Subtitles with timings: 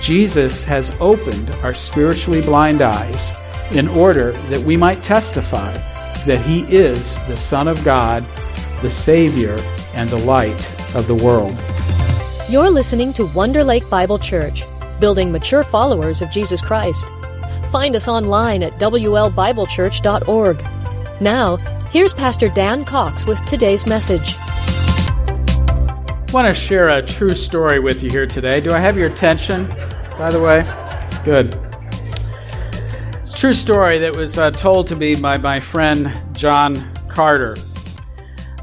[0.00, 3.34] Jesus has opened our spiritually blind eyes
[3.72, 5.72] in order that we might testify
[6.24, 8.24] that He is the Son of God,
[8.80, 9.58] the Savior,
[9.92, 11.54] and the light of the world.
[12.48, 14.64] You're listening to Wonder Lake Bible Church,
[14.98, 17.08] building mature followers of Jesus Christ.
[17.70, 20.64] Find us online at WLBibleChurch.org.
[21.20, 21.56] Now,
[21.90, 24.36] here's Pastor Dan Cox with today's message.
[26.32, 28.60] Want to share a true story with you here today.
[28.60, 29.66] Do I have your attention,
[30.16, 30.62] by the way?
[31.24, 31.56] Good.
[33.20, 36.76] It's a true story that was uh, told to me by my friend John
[37.08, 37.56] Carter.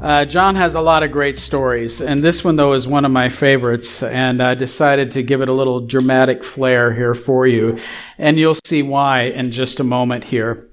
[0.00, 3.10] Uh, John has a lot of great stories, and this one, though, is one of
[3.10, 7.78] my favorites, and I decided to give it a little dramatic flair here for you,
[8.16, 10.70] and you'll see why in just a moment here.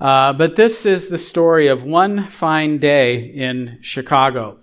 [0.00, 4.60] Uh, but this is the story of one fine day in Chicago.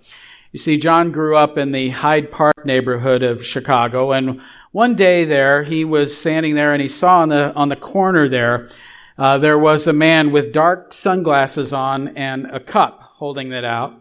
[0.56, 4.40] You see, John grew up in the Hyde Park neighborhood of Chicago, and
[4.72, 8.26] one day there, he was standing there and he saw on the, on the corner
[8.26, 8.70] there,
[9.18, 14.00] uh, there was a man with dark sunglasses on and a cup holding that out.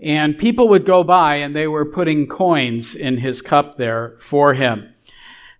[0.00, 4.54] And people would go by and they were putting coins in his cup there for
[4.54, 4.92] him.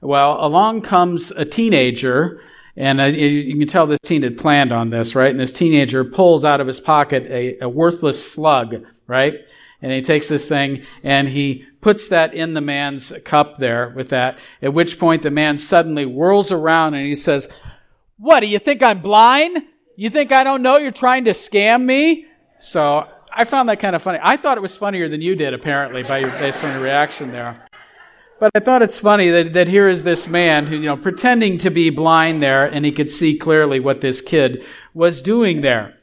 [0.00, 2.40] Well, along comes a teenager,
[2.76, 5.30] and uh, you can tell this teen had planned on this, right?
[5.30, 9.34] And this teenager pulls out of his pocket a, a worthless slug, right?
[9.82, 14.10] And he takes this thing and he puts that in the man's cup there with
[14.10, 17.48] that, at which point the man suddenly whirls around and he says,
[18.16, 19.64] What, do you think I'm blind?
[19.96, 22.26] You think I don't know you're trying to scam me?
[22.60, 24.20] So I found that kind of funny.
[24.22, 27.32] I thought it was funnier than you did, apparently, by your, based on your reaction
[27.32, 27.66] there.
[28.38, 31.58] But I thought it's funny that, that here is this man who, you know, pretending
[31.58, 35.94] to be blind there, and he could see clearly what this kid was doing there.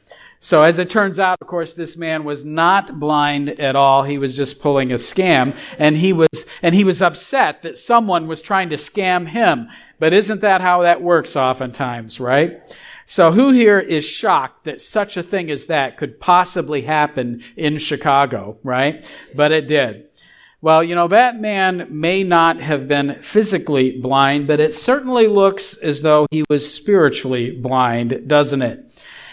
[0.42, 4.02] So as it turns out, of course, this man was not blind at all.
[4.02, 8.26] He was just pulling a scam, and he was, and he was upset that someone
[8.26, 9.68] was trying to scam him.
[9.98, 12.62] But isn't that how that works oftentimes, right?
[13.04, 17.76] So who here is shocked that such a thing as that could possibly happen in
[17.76, 19.04] Chicago, right?
[19.34, 20.06] But it did.
[20.62, 25.76] Well, you know, that man may not have been physically blind, but it certainly looks
[25.78, 28.86] as though he was spiritually blind, doesn't it?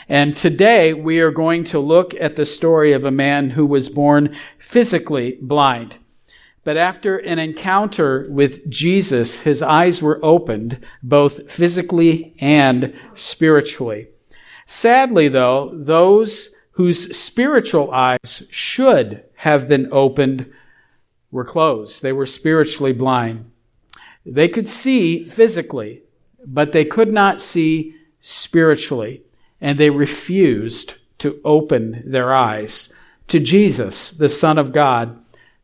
[0.09, 3.89] And today we are going to look at the story of a man who was
[3.89, 5.97] born physically blind.
[6.63, 14.07] But after an encounter with Jesus, his eyes were opened, both physically and spiritually.
[14.65, 20.51] Sadly, though, those whose spiritual eyes should have been opened
[21.31, 22.01] were closed.
[22.01, 23.51] They were spiritually blind.
[24.25, 26.03] They could see physically,
[26.45, 29.23] but they could not see spiritually.
[29.61, 32.93] And they refused to open their eyes
[33.27, 35.17] to Jesus, the Son of God,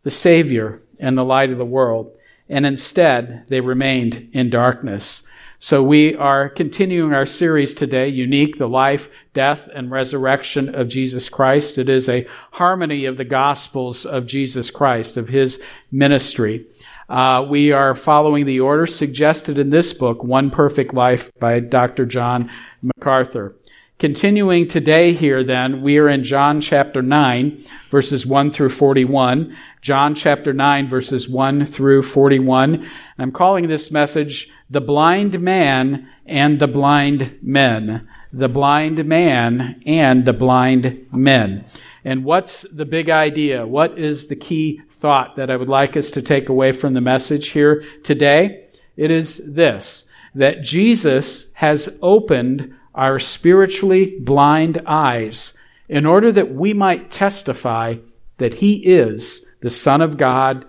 [0.04, 2.12] the Savior, and the light of the world.
[2.50, 5.24] And instead, they remained in darkness.
[5.60, 11.30] So we are continuing our series today, Unique, the Life, Death, and Resurrection of Jesus
[11.30, 11.78] Christ.
[11.78, 16.66] It is a harmony of the Gospels of Jesus Christ, of His ministry.
[17.08, 22.06] Uh, we are following the order suggested in this book, One Perfect Life by Dr.
[22.06, 23.56] John MacArthur.
[24.04, 29.56] Continuing today here then, we are in John chapter 9, verses 1 through 41.
[29.80, 32.86] John chapter 9, verses 1 through 41.
[33.18, 38.10] I'm calling this message The Blind Man and the Blind Men.
[38.34, 41.64] The Blind Man and the Blind Men.
[42.04, 43.66] And what's the big idea?
[43.66, 47.00] What is the key thought that I would like us to take away from the
[47.00, 48.68] message here today?
[48.98, 55.58] It is this, that Jesus has opened our spiritually blind eyes
[55.90, 57.96] in order that we might testify
[58.38, 60.66] that He is the Son of God,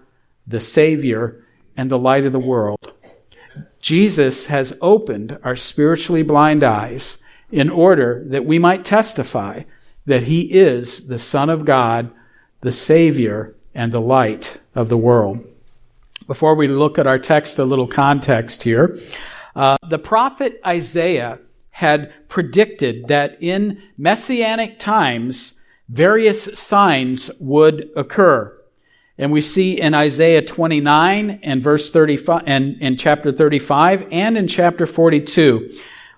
[0.46, 1.44] the Savior,
[1.76, 2.92] and the light of the world.
[3.80, 9.62] Jesus has opened our spiritually blind eyes in order that we might testify
[10.06, 12.10] that He is the Son of God,
[12.60, 15.46] the Savior, and the light of the world.
[16.26, 18.98] Before we look at our text, a little context here.
[19.54, 21.38] Uh, the prophet Isaiah
[21.74, 28.56] had predicted that in messianic times, various signs would occur.
[29.18, 34.46] And we see in Isaiah 29 and verse 35 and in chapter 35 and in
[34.46, 35.68] chapter 42,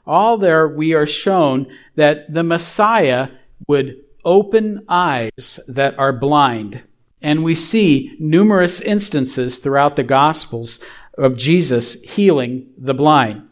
[0.07, 3.31] all there we are shown that the Messiah
[3.67, 6.83] would open eyes that are blind.
[7.23, 10.81] And we see numerous instances throughout the Gospels
[11.17, 13.49] of Jesus healing the blind.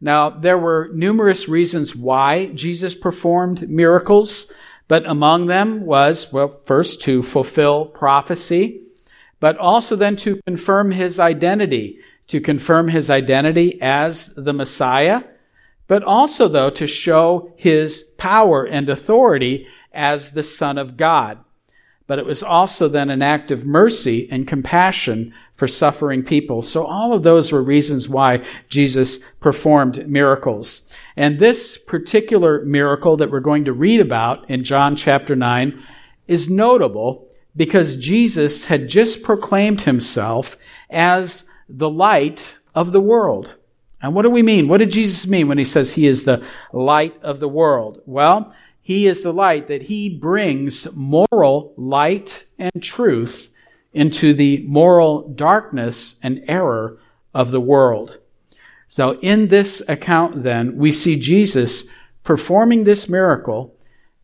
[0.00, 4.52] Now, there were numerous reasons why Jesus performed miracles,
[4.88, 8.82] but among them was, well, first to fulfill prophecy,
[9.40, 12.00] but also then to confirm his identity.
[12.26, 15.22] to confirm his identity as the Messiah,
[15.86, 21.38] but also, though, to show his power and authority as the Son of God.
[22.06, 26.62] But it was also then an act of mercy and compassion for suffering people.
[26.62, 30.92] So all of those were reasons why Jesus performed miracles.
[31.16, 35.82] And this particular miracle that we're going to read about in John chapter 9
[36.26, 40.56] is notable because Jesus had just proclaimed himself
[40.90, 43.54] as the light of the world.
[44.02, 44.68] And what do we mean?
[44.68, 48.02] What did Jesus mean when he says he is the light of the world?
[48.06, 53.50] Well, he is the light that he brings moral light and truth
[53.94, 56.98] into the moral darkness and error
[57.32, 58.18] of the world.
[58.86, 61.88] So in this account then, we see Jesus
[62.22, 63.74] performing this miracle.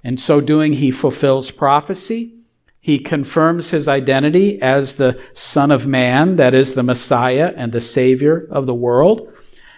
[0.02, 2.34] and so doing, he fulfills prophecy.
[2.80, 7.80] He confirms his identity as the Son of Man, that is the Messiah and the
[7.80, 9.30] Savior of the world.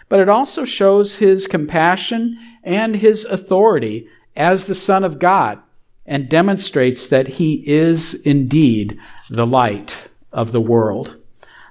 [0.08, 4.06] But it also shows his compassion and his authority
[4.36, 5.60] as the Son of God
[6.06, 8.98] and demonstrates that he is indeed
[9.32, 11.16] the light of the world.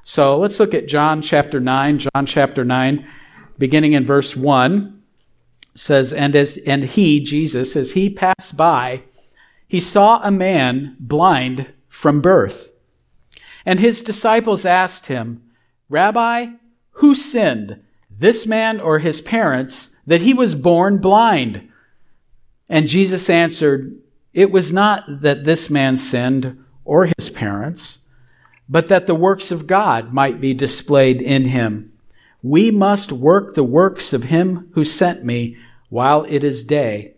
[0.03, 1.99] So let's look at John chapter 9.
[1.99, 3.07] John chapter 9,
[3.57, 4.99] beginning in verse 1,
[5.75, 9.03] says, And as and he, Jesus, as he passed by,
[9.67, 12.71] he saw a man blind from birth.
[13.63, 15.43] And his disciples asked him,
[15.87, 16.47] Rabbi,
[16.93, 17.79] who sinned,
[18.09, 21.69] this man or his parents, that he was born blind?
[22.69, 23.95] And Jesus answered,
[24.33, 26.57] It was not that this man sinned
[26.91, 28.01] or his parents
[28.71, 31.91] but that the works of God might be displayed in him.
[32.41, 35.57] We must work the works of him who sent me
[35.89, 37.15] while it is day.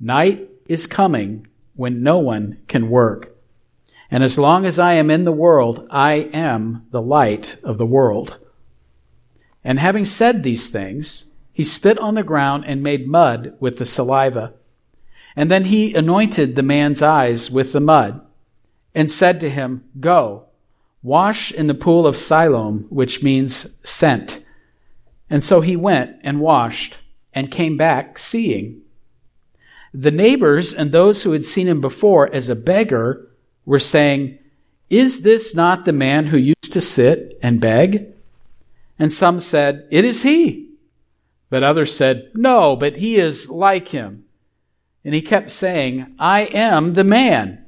[0.00, 3.36] Night is coming when no one can work.
[4.10, 7.84] And as long as I am in the world, I am the light of the
[7.84, 8.38] world.
[9.62, 13.84] And having said these things, he spit on the ground and made mud with the
[13.84, 14.54] saliva.
[15.34, 18.25] And then he anointed the man's eyes with the mud
[18.96, 20.46] and said to him, Go
[21.06, 24.44] Wash in the pool of Siloam, which means sent.
[25.30, 26.98] And so he went and washed
[27.32, 28.82] and came back seeing.
[29.94, 33.28] The neighbors and those who had seen him before as a beggar
[33.64, 34.38] were saying,
[34.90, 38.12] Is this not the man who used to sit and beg?
[38.98, 40.70] And some said, It is he.
[41.50, 44.24] But others said, No, but he is like him.
[45.04, 47.65] And he kept saying, I am the man.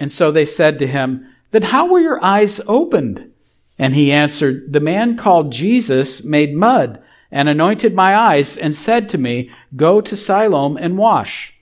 [0.00, 3.32] And so they said to him, then how were your eyes opened?
[3.78, 9.08] And he answered, The man called Jesus made mud and anointed my eyes and said
[9.10, 11.54] to me, Go to Siloam and wash.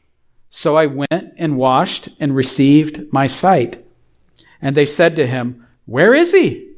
[0.50, 3.84] So I went and washed and received my sight.
[4.60, 6.72] And they said to him, Where is he?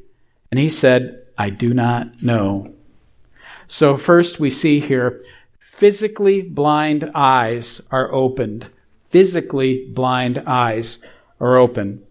[0.51, 2.73] And he said, I do not know.
[3.67, 5.23] So first we see here,
[5.59, 8.67] physically blind eyes are opened.
[9.09, 11.03] Physically blind eyes
[11.41, 12.01] are open.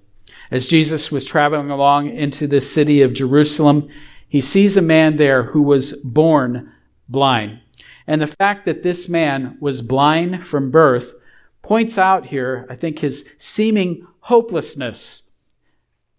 [0.51, 3.89] As Jesus was traveling along into the city of Jerusalem,
[4.29, 6.73] he sees a man there who was born
[7.09, 7.61] blind.
[8.07, 11.15] And the fact that this man was blind from birth
[11.63, 15.23] points out here, I think, his seeming hopelessness.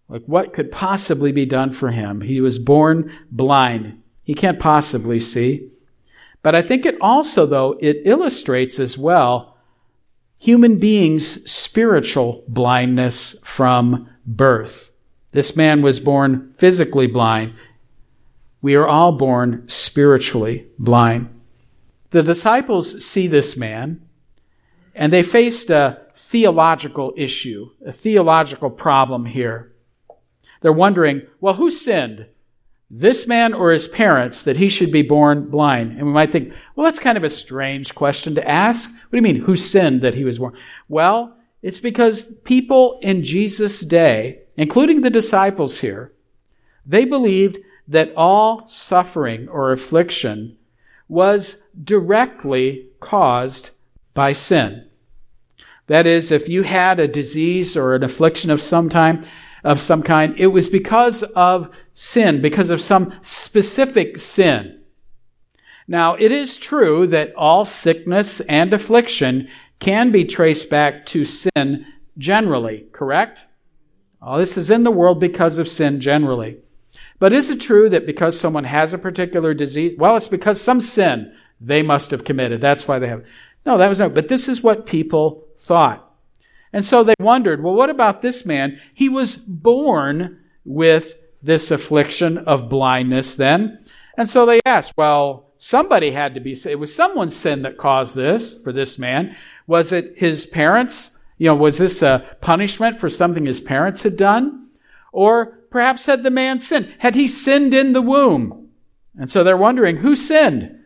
[0.08, 2.20] Like, what could possibly be done for him?
[2.20, 4.02] He was born blind.
[4.22, 5.70] He can't possibly see.
[6.42, 9.51] But I think it also, though, it illustrates as well
[10.42, 14.90] human beings' spiritual blindness from birth.
[15.30, 17.54] This man was born physically blind.
[18.60, 21.28] We are all born spiritually blind.
[22.10, 24.04] The disciples see this man
[24.96, 29.72] and they faced a theological issue, a theological problem here.
[30.60, 32.26] They're wondering, well, who sinned?
[32.94, 35.92] This man or his parents that he should be born blind?
[35.92, 38.90] And we might think, well, that's kind of a strange question to ask.
[38.90, 40.54] What do you mean, who sinned that he was born?
[40.90, 46.12] Well, it's because people in Jesus' day, including the disciples here,
[46.84, 50.58] they believed that all suffering or affliction
[51.08, 53.70] was directly caused
[54.12, 54.86] by sin.
[55.86, 59.24] That is, if you had a disease or an affliction of some time,
[59.64, 64.80] of some kind, it was because of sin, because of some specific sin.
[65.86, 71.86] Now, it is true that all sickness and affliction can be traced back to sin
[72.18, 73.46] generally, correct?
[74.20, 76.58] All this is in the world because of sin generally.
[77.18, 80.80] But is it true that because someone has a particular disease, well, it's because some
[80.80, 82.60] sin they must have committed.
[82.60, 83.24] That's why they have.
[83.64, 84.08] No, that was no.
[84.08, 86.11] But this is what people thought.
[86.72, 88.80] And so they wondered, well, what about this man?
[88.94, 93.84] He was born with this affliction of blindness then.
[94.16, 98.16] And so they asked, well, somebody had to be, it was someone's sin that caused
[98.16, 99.36] this for this man.
[99.66, 101.18] Was it his parents?
[101.38, 104.68] You know, was this a punishment for something his parents had done?
[105.12, 106.94] Or perhaps had the man sinned?
[106.98, 108.70] Had he sinned in the womb?
[109.18, 110.78] And so they're wondering, who sinned?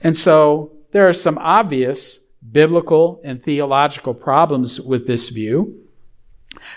[0.00, 2.20] And so there are some obvious
[2.54, 5.78] biblical and theological problems with this view.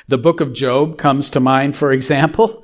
[0.10, 2.63] The book of Job comes to mind, for example.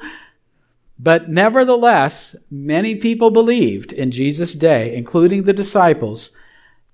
[1.00, 6.32] But nevertheless, many people believed in Jesus' day, including the disciples,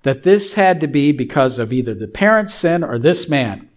[0.03, 3.69] that this had to be because of either the parent's sin or this man,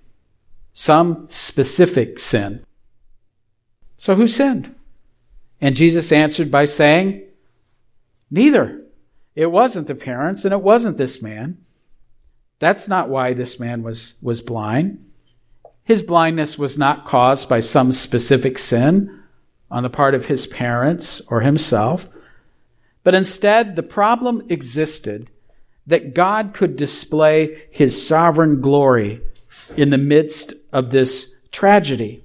[0.72, 2.64] some specific sin.
[3.96, 4.74] So who sinned?
[5.60, 7.22] And Jesus answered by saying,
[8.30, 8.80] Neither.
[9.34, 11.58] It wasn't the parents and it wasn't this man.
[12.62, 15.04] That's not why this man was, was blind.
[15.82, 19.20] His blindness was not caused by some specific sin
[19.68, 22.08] on the part of his parents or himself,
[23.02, 25.28] but instead the problem existed
[25.88, 29.20] that God could display his sovereign glory
[29.76, 32.22] in the midst of this tragedy.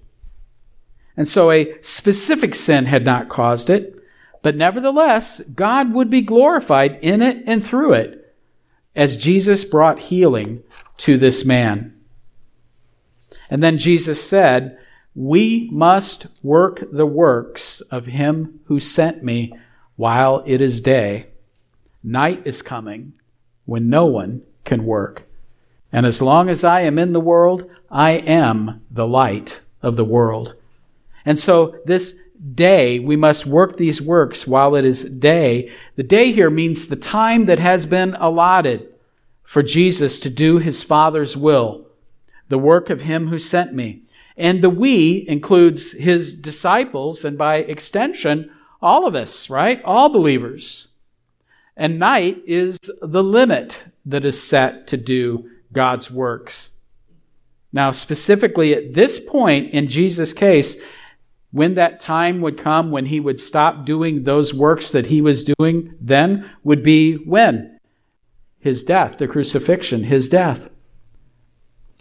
[1.17, 3.96] And so a specific sin had not caused it,
[4.44, 8.26] but nevertheless, God would be glorified in it and through it
[8.98, 10.63] as Jesus brought healing
[10.98, 11.94] to this man.
[13.50, 14.77] And then Jesus said,
[15.16, 19.54] We must work the works of him who sent me
[19.96, 21.27] while it is day.
[22.04, 23.13] Night is coming
[23.66, 25.24] when no one can work.
[25.92, 30.06] And as long as I am in the world, I am the light of the
[30.06, 30.56] world.
[31.25, 32.20] And so this
[32.54, 35.72] day, we must work these works while it is day.
[35.96, 38.87] The day here means the time that has been allotted
[39.48, 41.88] for Jesus to do his Father's will
[42.50, 44.01] the work of him who sent me.
[44.36, 48.51] And the we includes his disciples and by extension,
[48.82, 49.82] all of us, right?
[49.86, 50.89] All believers.
[51.77, 56.72] And night is the limit that is set to do God's works.
[57.72, 60.82] Now, specifically at this point in Jesus' case,
[61.51, 65.46] when that time would come when he would stop doing those works that he was
[65.46, 67.76] doing then would be when?
[68.60, 70.70] His death, the crucifixion, his death.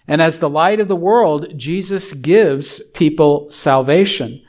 [0.08, 4.42] And as the light of the world, Jesus gives people salvation.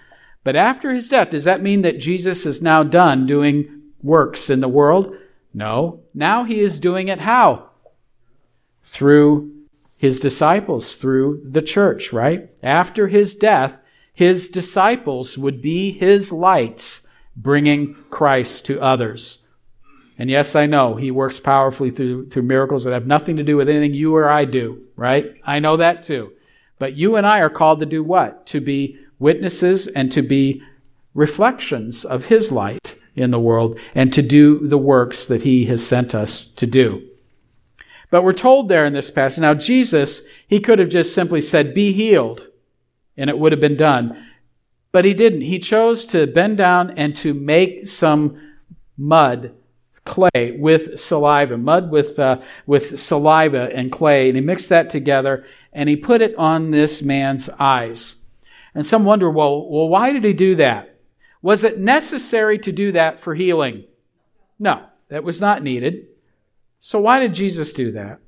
[0.44, 4.60] But after his death, does that mean that Jesus is now done doing works in
[4.62, 5.16] the world?
[5.54, 6.02] No.
[6.14, 7.70] Now he is doing it how?
[8.84, 9.54] Through
[9.98, 12.50] his disciples, through the church, right?
[12.62, 13.76] After his death,
[14.14, 19.47] his disciples would be his lights, bringing Christ to others.
[20.17, 23.55] And yes, I know he works powerfully through, through miracles that have nothing to do
[23.55, 25.36] with anything you or I do, right?
[25.45, 26.31] I know that too.
[26.79, 28.45] But you and I are called to do what?
[28.47, 30.63] To be witnesses and to be
[31.13, 35.86] reflections of his light in the world and to do the works that he has
[35.86, 37.07] sent us to do.
[38.09, 41.74] But we're told there in this passage, now Jesus, he could have just simply said,
[41.74, 42.41] be healed,
[43.17, 44.25] and it would have been done.
[44.91, 45.41] But he didn't.
[45.41, 48.39] He chose to bend down and to make some
[48.97, 49.53] mud
[50.08, 55.46] clay with saliva, mud with, uh, with saliva and clay, and he mixed that together
[55.74, 58.16] and he put it on this man's eyes.
[58.74, 60.98] And some wonder, well, well, why did he do that?
[61.42, 63.84] Was it necessary to do that for healing?
[64.58, 66.08] No, that was not needed.
[66.80, 68.20] So why did Jesus do that?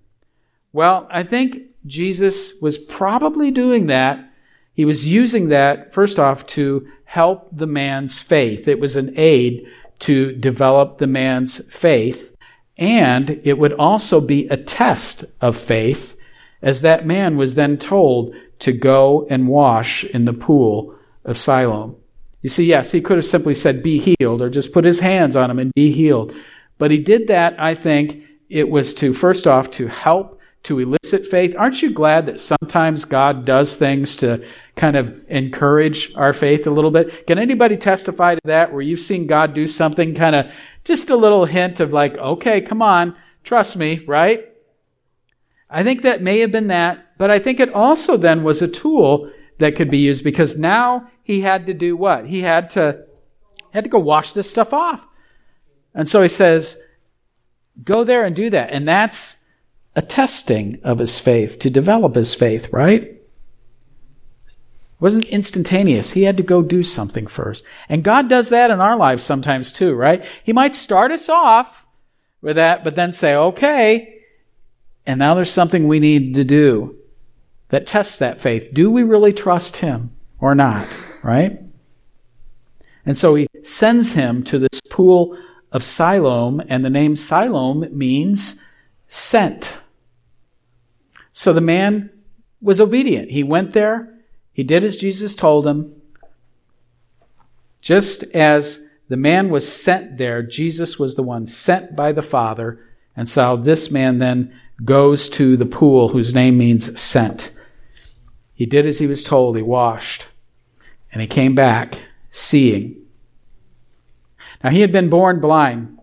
[0.73, 4.31] Well, I think Jesus was probably doing that.
[4.73, 8.67] He was using that, first off, to help the man's faith.
[8.67, 9.67] It was an aid
[9.99, 12.35] to develop the man's faith,
[12.77, 16.17] and it would also be a test of faith,
[16.61, 21.95] as that man was then told to go and wash in the pool of Siloam.
[22.41, 25.35] You see, yes, he could have simply said, be healed, or just put his hands
[25.35, 26.33] on him and be healed.
[26.77, 31.25] But he did that, I think, it was to, first off, to help to elicit
[31.27, 31.55] faith.
[31.57, 36.71] Aren't you glad that sometimes God does things to kind of encourage our faith a
[36.71, 37.27] little bit?
[37.27, 40.51] Can anybody testify to that where you've seen God do something kind of
[40.83, 44.45] just a little hint of like, okay, come on, trust me, right?
[45.69, 48.67] I think that may have been that, but I think it also then was a
[48.67, 52.25] tool that could be used because now he had to do what?
[52.25, 53.05] He had to
[53.71, 55.07] had to go wash this stuff off.
[55.93, 56.81] And so he says,
[57.83, 58.71] go there and do that.
[58.71, 59.38] And that's
[59.95, 63.03] a testing of his faith to develop his faith, right?
[63.03, 63.21] It
[64.99, 66.11] wasn't instantaneous.
[66.11, 67.63] He had to go do something first.
[67.87, 70.25] And God does that in our lives sometimes too, right?
[70.43, 71.87] He might start us off
[72.41, 74.21] with that, but then say, okay,
[75.05, 76.95] and now there's something we need to do
[77.69, 78.73] that tests that faith.
[78.73, 80.87] Do we really trust Him or not,
[81.23, 81.59] right?
[83.05, 85.35] And so he sends him to this pool
[85.71, 88.63] of Siloam, and the name Siloam means
[89.09, 89.81] sent.
[91.33, 92.09] So the man
[92.61, 93.31] was obedient.
[93.31, 94.15] He went there,
[94.53, 96.01] he did as Jesus told him.
[97.81, 102.85] Just as the man was sent there, Jesus was the one sent by the Father.
[103.15, 107.51] And so this man then goes to the pool whose name means sent.
[108.53, 110.27] He did as he was told, he washed,
[111.11, 112.97] and he came back seeing.
[114.61, 115.98] Now he had been born blind,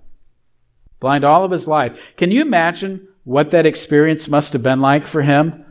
[1.00, 1.98] blind all of his life.
[2.16, 5.64] Can you imagine what that experience must have been like for him?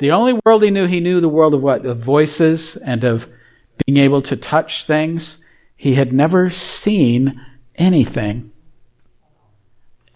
[0.00, 1.84] The only world he knew, he knew the world of what?
[1.84, 3.28] Of voices and of
[3.86, 5.44] being able to touch things.
[5.76, 7.44] He had never seen
[7.76, 8.52] anything.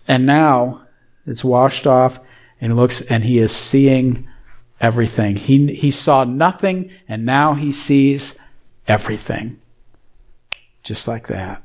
[0.07, 0.83] And now
[1.27, 2.21] it's washed off
[2.61, 4.29] and looks and he is seeing
[4.81, 5.37] everything.
[5.37, 8.39] He, he saw nothing and now he sees
[8.87, 9.61] everything.
[10.83, 11.63] Just like that.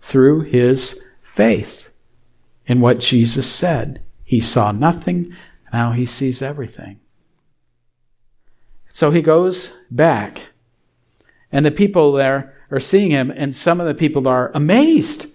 [0.00, 1.05] Through his
[1.36, 1.90] faith
[2.66, 4.00] in what Jesus said.
[4.24, 5.34] He saw nothing,
[5.70, 6.98] now he sees everything.
[8.88, 10.48] So he goes back,
[11.52, 15.30] and the people there are seeing him, and some of the people are amazed.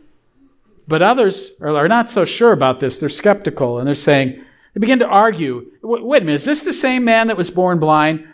[0.87, 2.97] But others are not so sure about this.
[2.97, 4.43] They're skeptical, and they're saying,
[4.73, 7.77] they begin to argue wait a minute, is this the same man that was born
[7.77, 8.27] blind?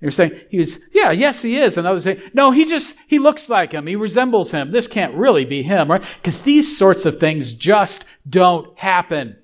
[0.00, 1.78] They're saying, he was, yeah, yes, he is.
[1.78, 3.86] And others say, no, he just, he looks like him.
[3.86, 4.70] He resembles him.
[4.70, 6.04] This can't really be him, right?
[6.16, 9.36] Because these sorts of things just don't happen,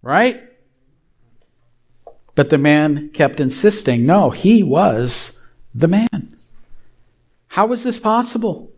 [0.00, 0.42] right?
[2.36, 5.44] But the man kept insisting, no, he was
[5.74, 6.36] the man.
[7.48, 8.70] How was this possible?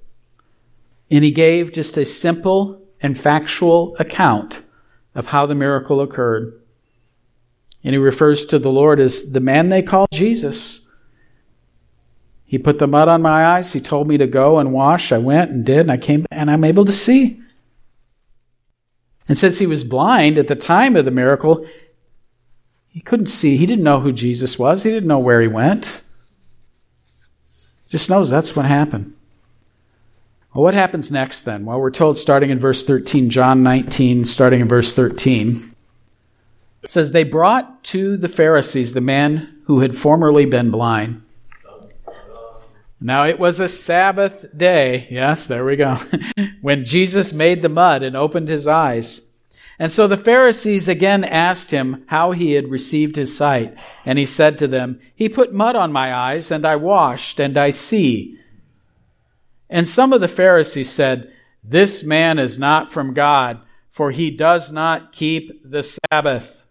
[1.11, 4.63] And he gave just a simple and factual account
[5.15, 6.59] of how the miracle occurred.
[7.85, 10.82] And he refers to the Lord as the man they call Jesus.
[12.53, 13.73] He put the mud on my eyes.
[13.73, 15.11] He told me to go and wash.
[15.11, 17.41] I went and did, and I came and I'm able to see.
[19.27, 21.67] And since he was blind at the time of the miracle,
[22.89, 23.57] he couldn't see.
[23.57, 24.83] He didn't know who Jesus was.
[24.83, 26.03] He didn't know where he went.
[27.89, 29.15] Just knows that's what happened.
[30.55, 31.65] Well, what happens next then?
[31.65, 35.75] Well, we're told starting in verse 13, John 19, starting in verse 13.
[36.87, 41.23] Says, They brought to the Pharisees the man who had formerly been blind.
[43.03, 45.09] Now it was a Sabbath day.
[45.11, 45.97] Yes, there we go.
[46.61, 49.23] when Jesus made the mud and opened his eyes.
[49.79, 53.75] And so the Pharisees again asked him how he had received his sight.
[54.05, 57.59] And he said to them, He put mud on my eyes, and I washed, and
[57.59, 58.39] I see.
[59.69, 61.33] And some of the Pharisees said,
[61.65, 63.61] This man is not from God,
[63.91, 66.65] for he does not keep the Sabbath.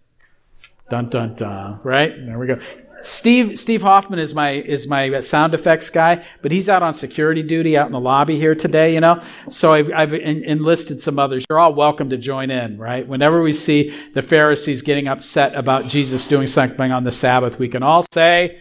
[0.89, 1.79] Dun dun dun.
[1.83, 2.13] Right?
[2.25, 2.59] There we go.
[3.03, 7.43] Steve Steve Hoffman is my is my sound effects guy, but he's out on security
[7.43, 8.93] duty out in the lobby here today.
[8.93, 11.45] You know, so I've, I've enlisted some others.
[11.49, 13.07] You're all welcome to join in, right?
[13.07, 17.69] Whenever we see the Pharisees getting upset about Jesus doing something on the Sabbath, we
[17.69, 18.59] can all say,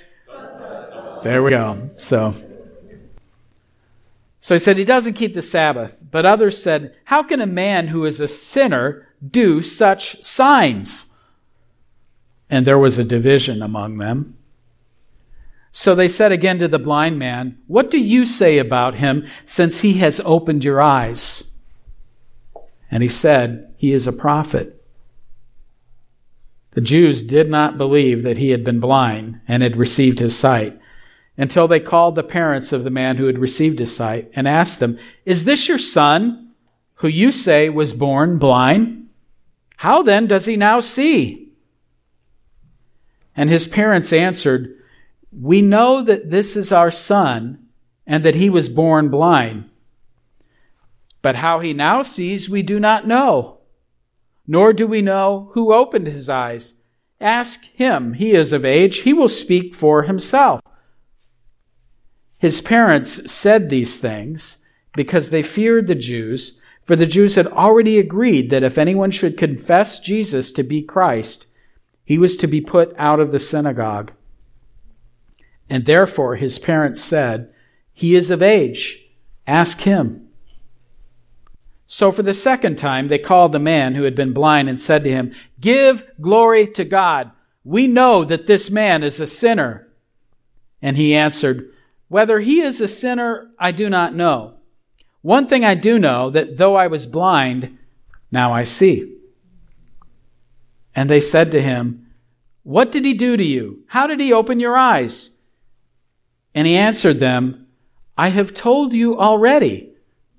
[1.23, 2.35] "There we go." So.
[4.43, 7.89] So he said he doesn't keep the Sabbath, but others said, How can a man
[7.89, 11.10] who is a sinner do such signs?
[12.51, 14.37] And there was a division among them.
[15.73, 19.81] So they said again to the blind man, What do you say about him since
[19.81, 21.55] he has opened your eyes?
[22.91, 24.77] And he said, He is a prophet.
[26.73, 30.79] The Jews did not believe that he had been blind and had received his sight
[31.37, 34.81] until they called the parents of the man who had received his sight and asked
[34.81, 36.53] them, Is this your son
[36.95, 39.09] who you say was born blind?
[39.77, 41.50] How then does he now see?
[43.37, 44.77] And his parents answered,
[45.33, 47.67] We know that this is our son
[48.07, 49.71] and that he was born blind.
[51.23, 53.59] But how he now sees, we do not know,
[54.47, 56.75] nor do we know who opened his eyes.
[57.21, 58.15] Ask him.
[58.15, 58.99] He is of age.
[58.99, 60.61] He will speak for himself.
[62.39, 64.65] His parents said these things
[64.97, 69.37] because they feared the Jews, for the Jews had already agreed that if anyone should
[69.37, 71.47] confess Jesus to be Christ,
[72.11, 74.11] he was to be put out of the synagogue.
[75.69, 77.55] And therefore his parents said,
[77.93, 79.01] He is of age.
[79.47, 80.29] Ask him.
[81.87, 85.05] So for the second time they called the man who had been blind and said
[85.05, 87.31] to him, Give glory to God.
[87.63, 89.87] We know that this man is a sinner.
[90.83, 91.73] And he answered,
[92.09, 94.55] Whether he is a sinner, I do not know.
[95.23, 97.79] One thing I do know, that though I was blind,
[98.33, 99.20] now I see.
[101.01, 102.09] And they said to him,
[102.63, 103.85] What did he do to you?
[103.87, 105.35] How did he open your eyes?
[106.55, 107.69] And he answered them,
[108.19, 109.95] I have told you already,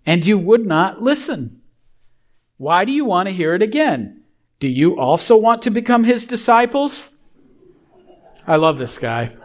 [0.05, 1.63] and you would not listen.
[2.57, 4.21] Why do you want to hear it again?
[4.59, 7.09] Do you also want to become his disciples?
[8.45, 9.35] I love this guy.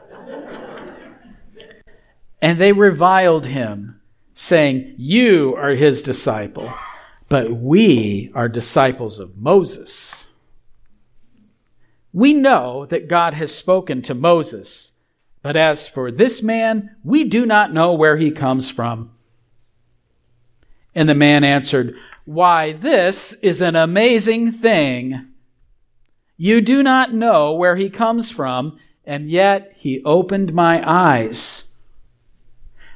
[2.42, 4.02] And they reviled him,
[4.35, 6.70] saying, You are his disciple,
[7.31, 10.25] but we are disciples of Moses.
[12.16, 14.92] We know that God has spoken to Moses,
[15.42, 19.11] but as for this man, we do not know where he comes from.
[20.94, 25.26] And the man answered, Why, this is an amazing thing.
[26.38, 31.70] You do not know where he comes from, and yet he opened my eyes.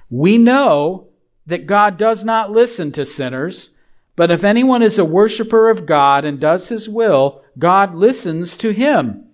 [0.09, 1.09] We know
[1.46, 3.68] that God does not listen to sinners,
[4.20, 8.68] but if anyone is a worshiper of God and does his will, God listens to
[8.68, 9.30] him.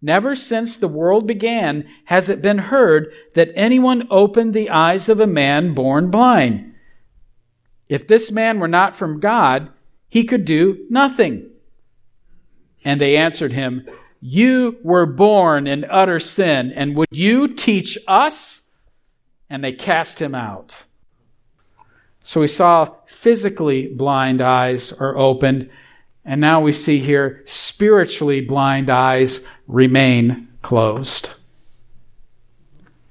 [0.00, 5.18] Never since the world began has it been heard that anyone opened the eyes of
[5.18, 6.72] a man born blind.
[7.88, 9.70] If this man were not from God,
[10.08, 11.50] he could do nothing.
[12.84, 13.88] And they answered him,
[14.20, 18.70] You were born in utter sin, and would you teach us?
[19.50, 20.84] and they cast him out.
[22.28, 25.70] So we saw physically blind eyes are opened,
[26.26, 31.30] and now we see here spiritually blind eyes remain closed.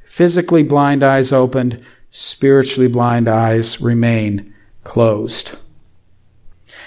[0.06, 4.54] Physically blind eyes opened, spiritually blind eyes remain
[4.84, 5.58] closed.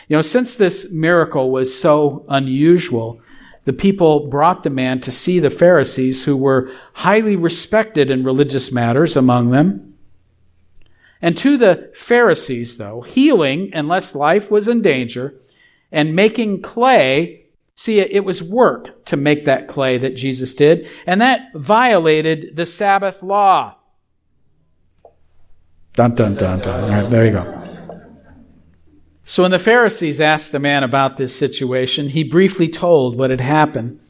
[0.06, 3.20] You know, since this miracle was so unusual,
[3.64, 8.70] the people brought the man to see the Pharisees, who were highly respected in religious
[8.70, 9.89] matters among them.
[11.22, 15.38] And to the Pharisees, though, healing, unless life was in danger,
[15.92, 21.20] and making clay, see, it was work to make that clay that Jesus did, and
[21.20, 23.76] that violated the Sabbath law.
[25.92, 26.84] Dun, dun, dun, dun.
[26.84, 27.56] All right, there you go.
[29.24, 33.40] So when the Pharisees asked the man about this situation, he briefly told what had
[33.40, 34.00] happened.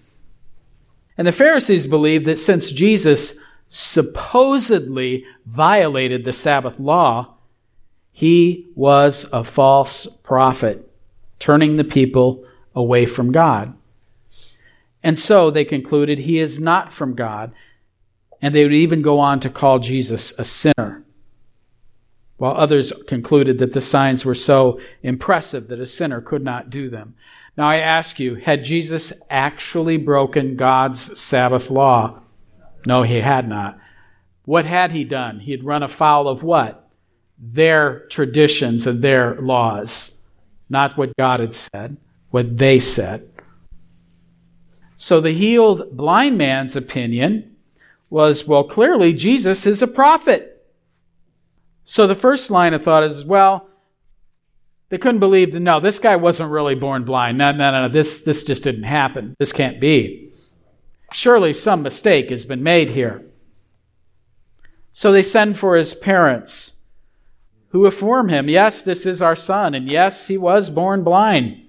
[1.19, 3.39] And the Pharisees believed that since Jesus
[3.71, 7.35] supposedly violated the Sabbath law,
[8.13, 10.91] he was a false prophet,
[11.39, 13.73] turning the people away from God.
[15.03, 17.53] And so they concluded he is not from God,
[18.43, 21.05] and they would even go on to call Jesus a sinner
[22.41, 26.89] while others concluded that the signs were so impressive that a sinner could not do
[26.89, 27.15] them.
[27.55, 32.19] Now I ask you, had Jesus actually broken God's Sabbath law?
[32.87, 33.79] No, he had not.
[34.45, 35.41] What had he done?
[35.41, 36.89] He had run afoul of what?
[37.39, 40.19] Their traditions and their laws,
[40.69, 41.97] not what God had said,
[42.31, 43.29] what they said.
[44.97, 47.57] So the healed blind man's opinion
[48.11, 50.67] was well, clearly Jesus is a prophet.
[51.85, 53.67] So the first line of thought is, well,
[54.91, 57.39] they couldn't believe that, no, this guy wasn't really born blind.
[57.39, 59.35] No, no, no, no, this, this just didn't happen.
[59.39, 60.31] This can't be.
[61.13, 63.25] Surely some mistake has been made here.
[64.93, 66.77] So they send for his parents,
[67.69, 71.69] who inform him, yes, this is our son, and yes, he was born blind.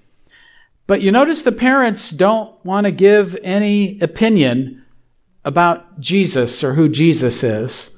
[0.87, 4.83] But you notice the parents don't want to give any opinion
[5.45, 7.95] about Jesus or who Jesus is.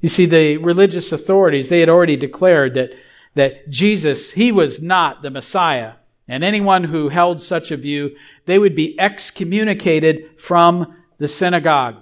[0.00, 2.90] You see, the religious authorities, they had already declared that,
[3.34, 5.92] that Jesus, he was not the Messiah.
[6.28, 11.96] And anyone who held such a view, they would be excommunicated from the synagogue.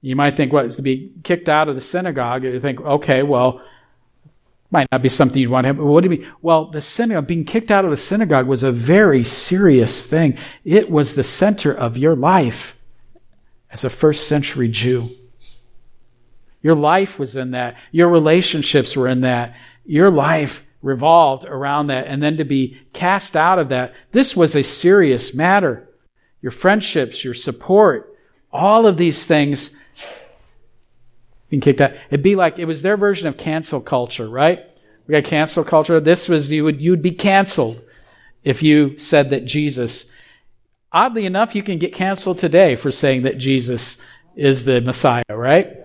[0.00, 2.44] You might think, what, is to be kicked out of the synagogue?
[2.44, 3.60] You think, okay, well,
[4.70, 5.78] might not be something you'd want to have.
[5.78, 6.32] What do you mean?
[6.42, 10.38] Well, the synagogue, being kicked out of the synagogue was a very serious thing.
[10.64, 12.76] It was the center of your life
[13.70, 15.10] as a first century Jew.
[16.62, 17.76] Your life was in that.
[17.92, 19.54] Your relationships were in that.
[19.84, 22.06] Your life revolved around that.
[22.06, 25.88] And then to be cast out of that, this was a serious matter.
[26.40, 28.16] Your friendships, your support,
[28.52, 29.76] all of these things
[31.48, 31.92] being kicked out.
[32.10, 34.66] It'd be like it was their version of cancel culture, right?
[35.06, 35.98] We got cancel culture.
[36.00, 37.80] This was you would you'd be canceled
[38.44, 40.06] if you said that Jesus.
[40.92, 43.98] Oddly enough, you can get canceled today for saying that Jesus
[44.36, 45.76] is the Messiah, right?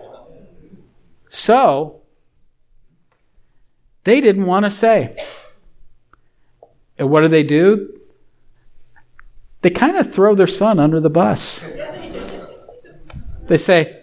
[1.28, 2.02] So,
[4.04, 5.16] they didn't want to say.
[6.98, 8.00] And what do they do?
[9.62, 11.64] They kind of throw their son under the bus.
[13.46, 14.00] They say,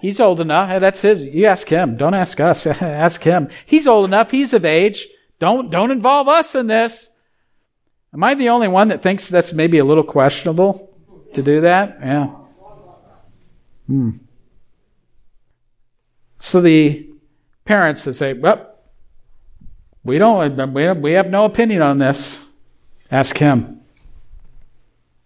[0.00, 0.80] He's old enough.
[0.80, 1.22] That's his.
[1.22, 1.96] You ask him.
[1.96, 2.66] Don't ask us.
[2.66, 3.48] ask him.
[3.64, 4.30] He's old enough.
[4.30, 5.08] He's of age.
[5.38, 7.10] Don't, don't involve us in this.
[8.12, 10.94] Am I the only one that thinks that's maybe a little questionable
[11.34, 11.98] to do that?
[12.00, 12.26] Yeah.
[13.86, 14.10] Hmm.
[16.38, 17.10] So the
[17.64, 18.75] parents would say, Well,
[20.06, 22.42] we don't, we have no opinion on this.
[23.10, 23.82] Ask him.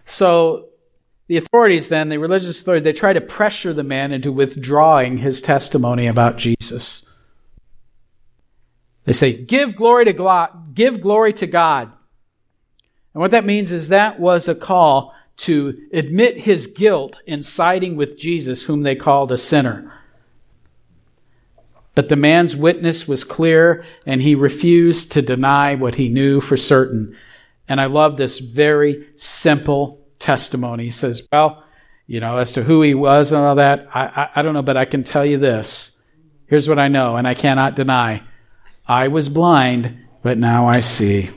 [0.05, 0.67] So
[1.29, 5.41] the authorities then, the religious authorities, they try to pressure the man into withdrawing his
[5.41, 7.07] testimony about Jesus.
[9.05, 11.93] They say, give glory to God, give glory to God.
[13.15, 17.97] And what that means is that was a call to admit his guilt in siding
[17.97, 19.93] with Jesus, whom they called a sinner.
[21.95, 26.57] But the man's witness was clear, and he refused to deny what he knew for
[26.57, 27.17] certain.
[27.69, 30.85] And I love this very simple testimony.
[30.85, 31.65] He says, Well,
[32.07, 34.63] you know, as to who he was and all that, I, I, I don't know,
[34.63, 35.97] but I can tell you this.
[36.47, 38.23] Here's what I know, and I cannot deny.
[38.87, 41.31] I was blind, but now I see.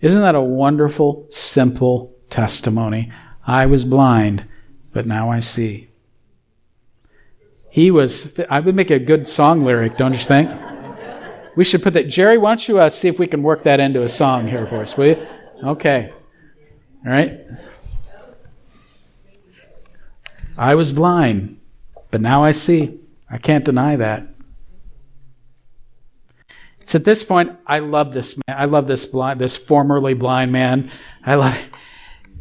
[0.00, 3.12] Isn't that a wonderful, simple testimony?
[3.46, 4.46] I was blind,
[4.92, 5.88] but now I see.
[7.72, 10.50] He was, I would make a good song lyric, don't you think?
[11.56, 12.06] We should put that.
[12.06, 14.66] Jerry, why don't you uh, see if we can work that into a song here
[14.66, 15.26] for us, will you?
[15.64, 16.12] Okay.
[17.06, 17.40] All right.
[20.58, 21.58] I was blind,
[22.10, 23.00] but now I see.
[23.30, 24.28] I can't deny that.
[26.82, 28.58] It's at this point I love this man.
[28.58, 30.90] I love this blind, this formerly blind man.
[31.24, 31.56] I love.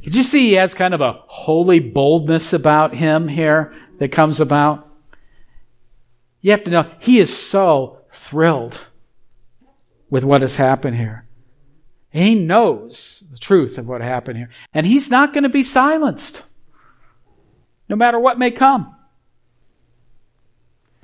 [0.04, 4.42] Did you see he has kind of a holy boldness about him here that comes
[4.42, 4.91] about?
[6.42, 8.78] You have to know, he is so thrilled
[10.10, 11.26] with what has happened here.
[12.12, 14.50] He knows the truth of what happened here.
[14.74, 16.44] And he's not going to be silenced,
[17.88, 18.96] no matter what may come.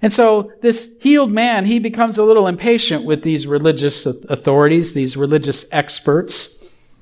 [0.02, 5.18] And so this healed man, he becomes a little impatient with these religious authorities, these
[5.18, 6.94] religious experts.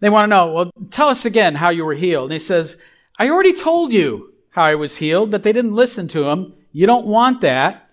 [0.00, 2.24] They want to know, well, tell us again how you were healed.
[2.24, 2.76] And he says,
[3.18, 6.54] I already told you how I was healed, but they didn't listen to him.
[6.78, 7.90] You don't want that.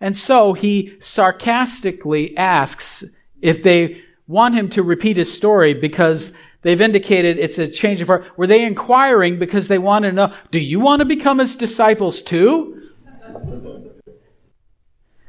[0.00, 3.04] And so he sarcastically asks
[3.42, 8.06] if they want him to repeat his story because they've indicated it's a change of
[8.08, 8.24] heart.
[8.38, 12.22] Were they inquiring because they want to know, do you want to become his disciples
[12.22, 12.88] too?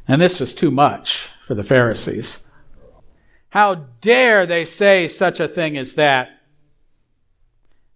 [0.08, 2.40] And this was too much for the Pharisees.
[3.50, 6.30] How dare they say such a thing as that?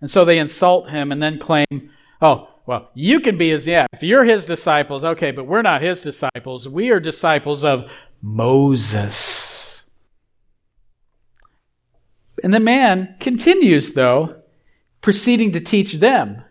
[0.02, 3.88] And so they insult him and then claim, oh, well, you can be his, yeah,
[3.92, 6.68] if you're his disciples, okay, but we're not his disciples.
[6.68, 9.86] We are disciples of Moses.
[12.44, 14.42] And the man continues, though,
[15.02, 16.44] proceeding to teach them,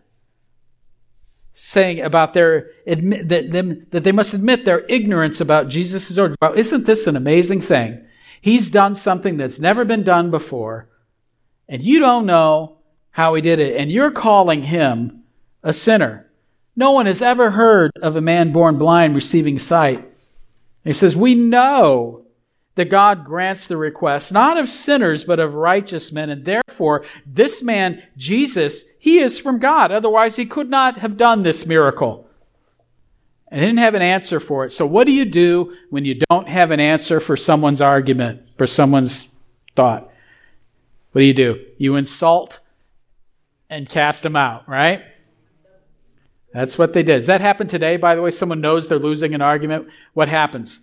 [1.53, 6.37] saying about their, admit, that, them, that they must admit their ignorance about Jesus' order.
[6.41, 8.05] Well, isn't this an amazing thing?
[8.41, 10.89] He's done something that's never been done before,
[11.69, 12.79] and you don't know
[13.11, 15.20] how he did it, and you're calling him
[15.63, 16.31] a sinner.
[16.77, 20.11] No one has ever heard of a man born blind receiving sight.
[20.85, 22.25] He says, We know
[22.77, 26.31] that God grants the request, not of sinners, but of righteous men.
[26.31, 29.93] And therefore, this man, Jesus, he is from God.
[29.93, 32.27] Otherwise, he could not have done this miracle.
[33.49, 34.71] And didn't have an answer for it.
[34.71, 38.67] So what do you do when you don't have an answer for someone's argument, for
[38.67, 39.35] someone's
[39.75, 40.09] thought?
[41.11, 41.67] What do you do?
[41.77, 42.61] You insult
[43.69, 45.03] and cast them out, right?
[46.53, 47.17] That's what they did.
[47.17, 48.31] Does that happen today, by the way?
[48.31, 49.89] Someone knows they're losing an argument.
[50.15, 50.81] What happens?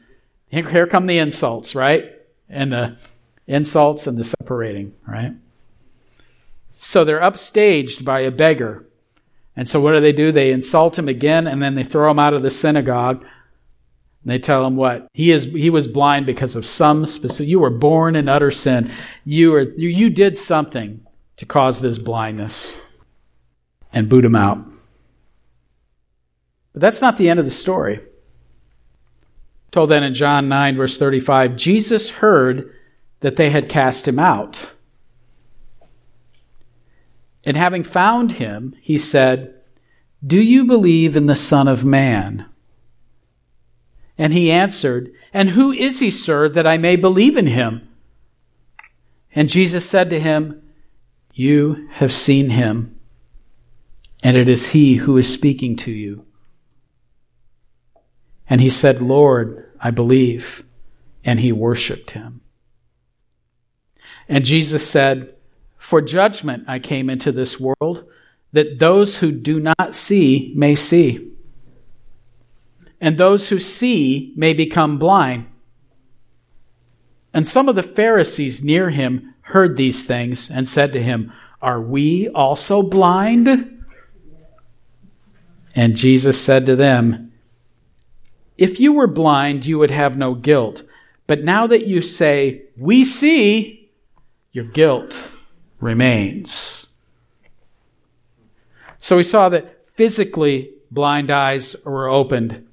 [0.49, 2.13] Here come the insults, right?
[2.49, 2.97] And the
[3.47, 5.34] insults and the separating, right?
[6.69, 8.86] So they're upstaged by a beggar.
[9.56, 10.32] And so what do they do?
[10.32, 13.23] They insult him again and then they throw him out of the synagogue.
[13.23, 15.08] And they tell him what?
[15.13, 18.91] He is he was blind because of some specific you were born in utter sin.
[19.25, 21.06] You were you, you did something
[21.38, 22.77] to cause this blindness.
[23.93, 24.60] And boot him out.
[26.78, 28.02] But that's not the end of the story.
[29.72, 32.72] Told then in John 9, verse 35, Jesus heard
[33.22, 34.76] that they had cast him out.
[37.44, 39.56] And having found him, he said,
[40.24, 42.46] Do you believe in the Son of Man?
[44.16, 47.90] And he answered, And who is he, sir, that I may believe in him?
[49.34, 50.62] And Jesus said to him,
[51.34, 53.00] You have seen him,
[54.22, 56.24] and it is he who is speaking to you.
[58.49, 60.63] And he said, Lord, I believe.
[61.23, 62.41] And he worshiped him.
[64.29, 65.36] And Jesus said,
[65.77, 68.05] For judgment I came into this world,
[68.53, 71.31] that those who do not see may see,
[72.99, 75.47] and those who see may become blind.
[77.33, 81.31] And some of the Pharisees near him heard these things and said to him,
[81.62, 83.86] Are we also blind?
[85.75, 87.27] And Jesus said to them,
[88.58, 90.84] If you were blind, you would have no guilt.
[91.28, 93.91] But now that you say, We see,
[94.52, 95.30] your guilt
[95.80, 96.89] remains.
[99.00, 102.67] So we saw that physically blind eyes were opened,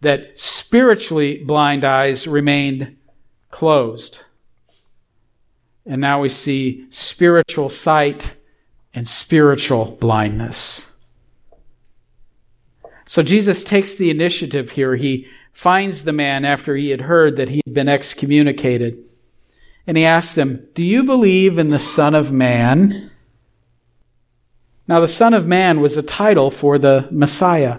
[0.00, 2.96] that spiritually blind eyes remained
[3.50, 4.22] closed.
[5.86, 8.36] And now we see spiritual sight
[8.94, 10.89] and spiritual blindness.
[13.10, 14.94] So Jesus takes the initiative here.
[14.94, 19.02] He finds the man after he had heard that he had been excommunicated.
[19.84, 23.10] And he asks him, Do you believe in the Son of Man?
[24.86, 27.78] Now, the Son of Man was a title for the Messiah.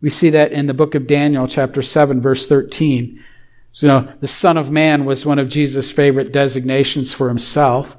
[0.00, 3.24] We see that in the book of Daniel, chapter 7, verse 13.
[3.70, 7.96] So, you know, the Son of Man was one of Jesus' favorite designations for himself.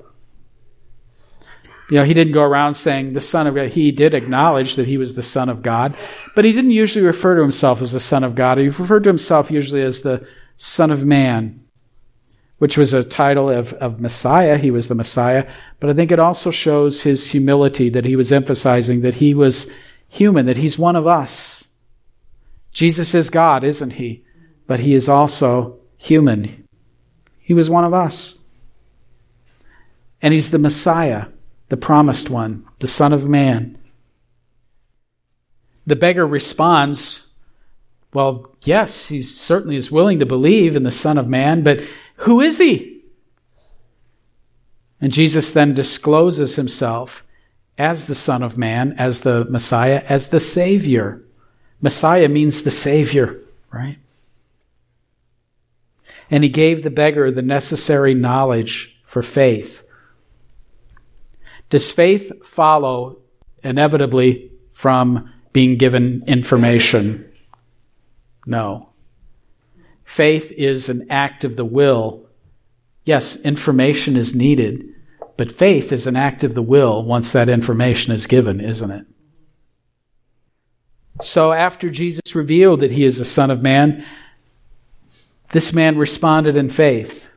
[1.90, 3.70] You know, he didn't go around saying the Son of God.
[3.70, 5.98] He did acknowledge that he was the Son of God,
[6.36, 8.60] but he didn't usually refer to himself as the Son of God.
[8.60, 11.64] He referred to himself usually as the Son of Man,
[12.60, 14.58] which was a title of, of Messiah.
[14.58, 18.32] He was the Messiah, but I think it also shows his humility that he was
[18.32, 19.72] emphasizing that he was
[20.10, 21.68] human, that he's one of us.
[22.72, 24.24] Jesus is God, isn't he?
[24.68, 26.68] But he is also human.
[27.40, 28.38] He was one of us.
[30.22, 31.28] And he's the Messiah
[31.70, 33.78] the promised one, the Son of Man.
[35.86, 37.28] The beggar responds,
[38.14, 41.82] Well, yes, he certainly is willing to believe in the Son of Man, but
[42.18, 43.02] who is he?
[45.02, 47.24] And Jesus then discloses himself
[47.78, 51.24] as the Son of Man, as the Messiah, as the Savior.
[51.82, 53.40] Messiah means the Savior,
[53.72, 53.98] right?
[56.30, 59.84] And he gave the beggar the necessary knowledge for faith.
[61.70, 63.20] Does faith follow
[63.64, 67.32] inevitably from being given information?
[68.46, 68.90] No.
[70.04, 72.26] Faith is an act of the will.
[73.06, 74.84] Yes, information is needed,
[75.38, 79.06] but faith is an act of the will once that information is given, isn't it?
[81.22, 84.06] So after Jesus revealed that he is the Son of Man,
[85.52, 87.30] this man responded in faith.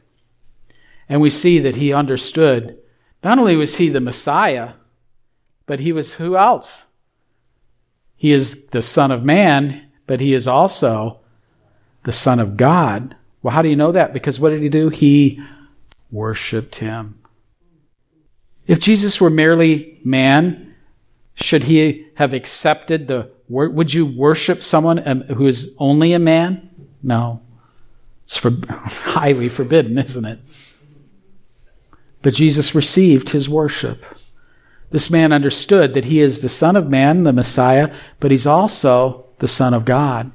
[1.09, 2.79] And we see that he understood
[3.23, 4.73] not only was he the Messiah,
[5.67, 6.87] but he was who else?
[8.17, 11.21] He is the Son of Man, but he is also
[12.05, 13.17] the Son of God.
[13.43, 14.13] Well, how do you know that?
[14.13, 14.89] Because what did he do?
[14.89, 15.43] He
[16.11, 17.19] worshiped him.
[18.67, 20.75] If Jesus were merely man,
[21.35, 26.71] should he have accepted the would you worship someone um, who is only a man?
[27.03, 27.43] No.
[28.25, 30.39] It's for, highly forbidden, isn't it?
[32.23, 34.05] But Jesus received his worship.
[34.91, 39.27] This man understood that he is the Son of Man, the Messiah, but he's also
[39.39, 40.31] the Son of God.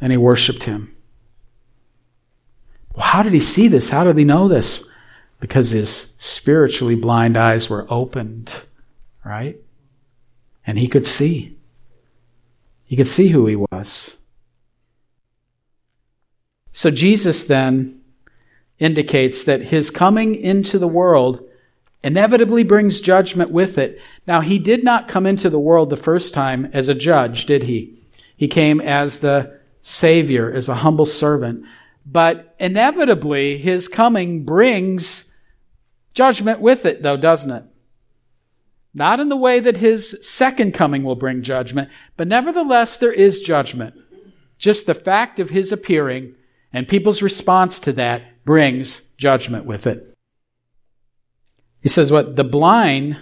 [0.00, 0.94] And he worshiped him.
[2.94, 3.90] Well, how did he see this?
[3.90, 4.86] How did he know this?
[5.40, 8.64] Because his spiritually blind eyes were opened,
[9.24, 9.56] right?
[10.66, 11.56] And he could see.
[12.86, 14.16] He could see who he was.
[16.72, 17.95] So Jesus then
[18.78, 21.46] indicates that his coming into the world
[22.02, 24.00] inevitably brings judgment with it.
[24.26, 27.64] Now, he did not come into the world the first time as a judge, did
[27.64, 27.98] he?
[28.36, 31.64] He came as the Savior, as a humble servant.
[32.04, 35.32] But inevitably, his coming brings
[36.14, 37.64] judgment with it, though, doesn't it?
[38.94, 43.40] Not in the way that his second coming will bring judgment, but nevertheless, there is
[43.40, 43.94] judgment.
[44.58, 46.34] Just the fact of his appearing
[46.72, 50.16] and people's response to that brings judgment with it.
[51.82, 53.18] He says, What the blind,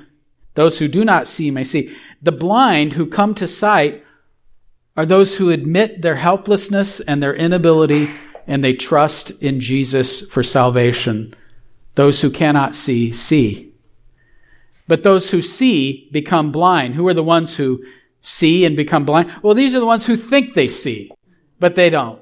[0.55, 1.97] those who do not see, may see.
[2.23, 4.05] The blind who come to sight
[4.97, 8.09] are those who admit their helplessness and their inability
[8.47, 11.35] and they trust in Jesus for salvation.
[11.95, 13.73] Those who cannot see, see.
[14.87, 16.95] But those who see become blind.
[16.95, 17.83] Who are the ones who
[18.21, 19.33] see and become blind?
[19.43, 21.11] Well, these are the ones who think they see,
[21.59, 22.21] but they don't.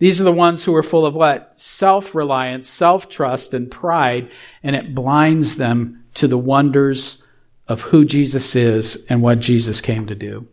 [0.00, 1.56] These are the ones who are full of what?
[1.56, 4.30] Self reliance, self trust, and pride,
[4.62, 7.24] and it blinds them to the wonders
[7.68, 10.48] of who Jesus is and what Jesus came to do.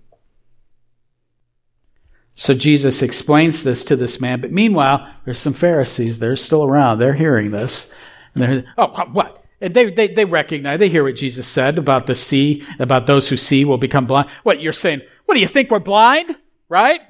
[2.36, 6.20] So Jesus explains this to this man, but meanwhile, there's some Pharisees.
[6.20, 7.00] They're still around.
[7.00, 7.92] They're hearing this.
[8.36, 9.44] And they're, oh, what?
[9.60, 13.28] And they, they, they recognize, they hear what Jesus said about the see, about those
[13.28, 14.30] who see will become blind.
[14.44, 16.36] What, you're saying, what do you think we're blind?
[16.70, 17.02] Right?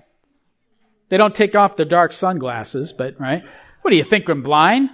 [1.10, 3.44] They don't take off their dark sunglasses, but, right?
[3.82, 4.90] What do you think, I'm blind?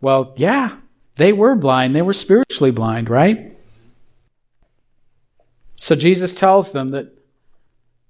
[0.00, 0.76] Well, yeah,
[1.16, 1.94] they were blind.
[1.94, 3.52] They were spiritually blind, right?
[5.76, 7.12] So Jesus tells them that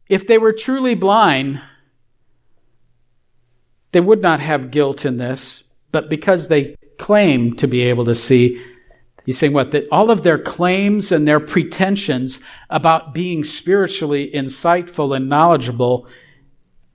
[0.09, 1.61] if they were truly blind,
[3.93, 8.15] they would not have guilt in this, but because they claim to be able to
[8.15, 8.63] see,
[9.25, 9.73] he's saying what?
[9.73, 16.09] That all of their claims and their pretensions about being spiritually insightful and knowledgeable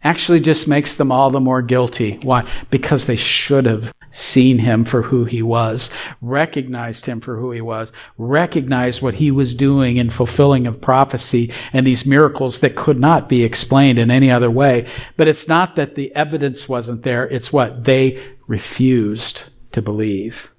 [0.03, 2.17] actually just makes them all the more guilty.
[2.23, 2.47] Why?
[2.69, 5.89] Because they should have seen him for who he was,
[6.21, 11.51] recognized him for who he was, recognized what he was doing in fulfilling of prophecy
[11.71, 14.85] and these miracles that could not be explained in any other way.
[15.15, 17.27] But it's not that the evidence wasn't there.
[17.27, 20.51] It's what they refused to believe.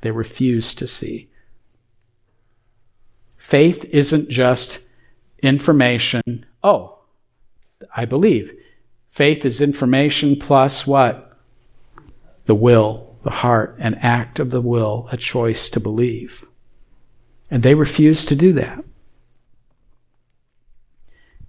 [0.00, 1.30] They refused to see.
[3.36, 4.80] Faith isn't just
[5.42, 6.44] information.
[6.62, 6.98] Oh,
[7.94, 8.52] I believe.
[9.18, 11.36] Faith is information plus what?
[12.46, 16.46] The will, the heart, an act of the will, a choice to believe.
[17.50, 18.84] And they refused to do that.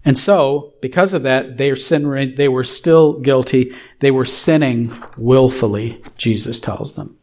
[0.04, 3.76] And so, because of that, they, sin, they were still guilty.
[4.00, 7.19] They were sinning willfully, Jesus tells them.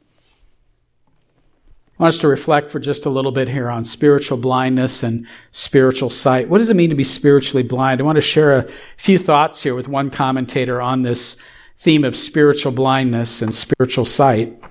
[1.99, 5.27] I want us to reflect for just a little bit here on spiritual blindness and
[5.51, 6.51] spiritual sight.
[6.51, 8.01] What does it mean to be spiritually blind?
[8.01, 8.69] I want to share a
[8.99, 11.39] few thoughts here with one commentator on this
[11.79, 14.63] theme of spiritual blindness and spiritual sight.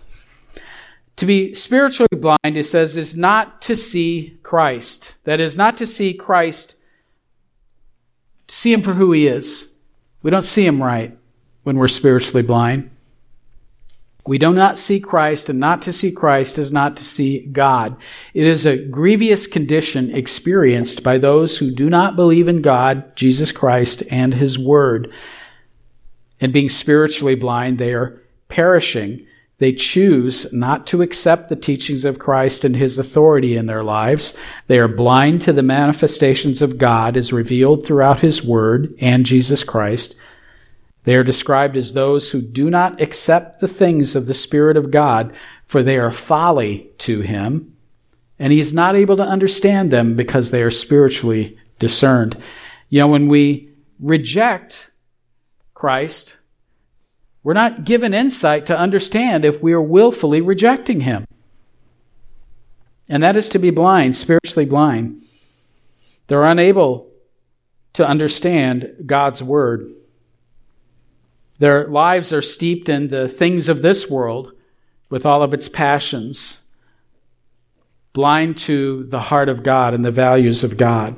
[1.15, 5.15] To be spiritually blind, it says, is not to see Christ.
[5.23, 6.75] That is, not to see Christ,
[8.47, 9.73] to see him for who he is.
[10.21, 11.17] We don't see him right
[11.63, 12.91] when we're spiritually blind.
[14.27, 17.95] We do not see Christ, and not to see Christ is not to see God.
[18.33, 23.51] It is a grievous condition experienced by those who do not believe in God, Jesus
[23.51, 25.13] Christ, and His Word.
[26.41, 29.27] And being spiritually blind, they are perishing.
[29.59, 34.35] They choose not to accept the teachings of Christ and His authority in their lives.
[34.65, 39.63] They are blind to the manifestations of God as revealed throughout His Word and Jesus
[39.63, 40.15] Christ.
[41.05, 44.91] They are described as those who do not accept the things of the Spirit of
[44.91, 45.33] God,
[45.67, 47.77] for they are folly to him,
[48.37, 52.35] and he is not able to understand them because they are spiritually discerned.
[52.89, 54.91] You know, when we reject
[55.73, 56.37] Christ,
[57.43, 61.25] we're not given insight to understand if we are willfully rejecting him.
[63.07, 65.21] And that is to be blind, spiritually blind.
[66.27, 67.11] They're unable
[67.93, 69.87] to understand God's word.
[71.59, 74.51] Their lives are steeped in the things of this world
[75.09, 76.61] with all of its passions,
[78.13, 81.15] blind to the heart of God and the values of God.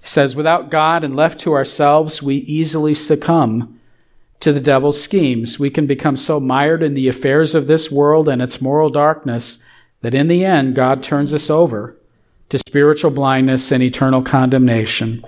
[0.00, 3.80] He says, without God and left to ourselves, we easily succumb
[4.40, 5.58] to the devil's schemes.
[5.58, 9.58] We can become so mired in the affairs of this world and its moral darkness
[10.02, 11.96] that in the end, God turns us over
[12.50, 15.24] to spiritual blindness and eternal condemnation.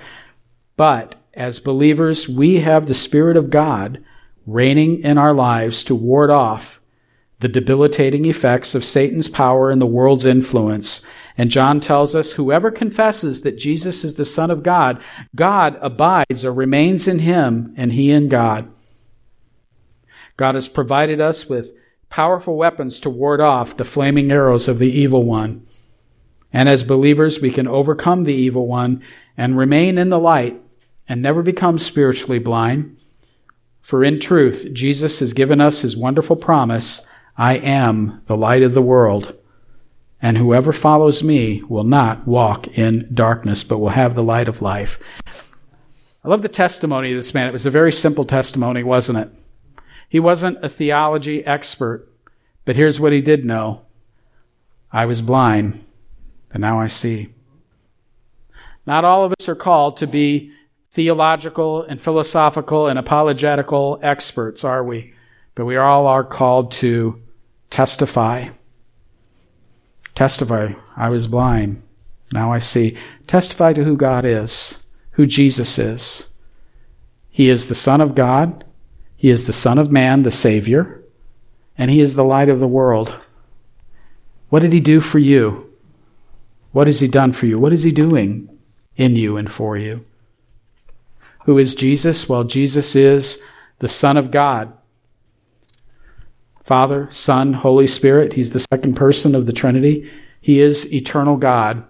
[0.77, 4.03] But as believers, we have the Spirit of God
[4.47, 6.80] reigning in our lives to ward off
[7.41, 11.05] the debilitating effects of Satan's power and the world's influence.
[11.37, 15.03] And John tells us whoever confesses that Jesus is the Son of God,
[15.34, 18.72] God abides or remains in him, and he in God.
[20.39, 21.76] God has provided us with
[22.09, 25.66] powerful weapons to ward off the flaming arrows of the evil one.
[26.53, 29.03] And as believers, we can overcome the evil one
[29.37, 30.62] and remain in the light
[31.09, 32.97] and never become spiritually blind.
[33.81, 38.75] For in truth, Jesus has given us his wonderful promise I am the light of
[38.75, 39.35] the world,
[40.23, 44.63] and whoever follows me will not walk in darkness, but will have the light of
[44.63, 44.99] life.
[46.25, 47.47] I love the testimony of this man.
[47.47, 49.31] It was a very simple testimony, wasn't it?
[50.09, 52.09] He wasn't a theology expert,
[52.65, 53.83] but here's what he did know
[54.91, 55.79] I was blind,
[56.49, 57.29] but now I see.
[58.87, 60.53] Not all of us are called to be
[60.97, 65.13] theological and philosophical and apologetical experts, are we?
[65.55, 67.21] But we all are called to
[67.69, 68.49] testify.
[70.15, 70.73] Testify.
[70.97, 71.83] I was blind.
[72.33, 72.97] Now I see.
[73.27, 76.33] Testify to who God is, who Jesus is.
[77.29, 78.65] He is the Son of God.
[79.17, 81.05] He is the Son of Man, the Savior.
[81.77, 83.15] And He is the light of the world.
[84.49, 85.77] What did He do for you?
[86.73, 87.59] What has He done for you?
[87.59, 88.49] What is He doing
[88.97, 90.07] in you and for you?
[91.47, 92.29] Who is Jesus?
[92.29, 93.41] Well, Jesus is
[93.79, 94.73] the Son of God.
[96.65, 98.33] Father, Son, Holy Spirit.
[98.33, 100.11] He's the second person of the Trinity.
[100.41, 101.85] He is eternal God,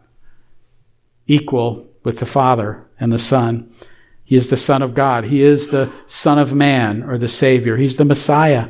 [1.26, 3.72] equal with the Father and the Son.
[4.24, 5.24] He is the Son of God.
[5.24, 7.78] He is the Son of Man or the Savior.
[7.78, 8.68] He's the Messiah.